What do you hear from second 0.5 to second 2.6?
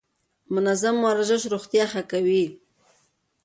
منظم ورزش روغتيا ښه کوي.